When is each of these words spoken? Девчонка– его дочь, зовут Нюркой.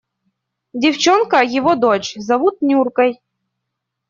Девчонка– 0.73 1.43
его 1.43 1.75
дочь, 1.75 2.15
зовут 2.15 2.63
Нюркой. 2.63 3.21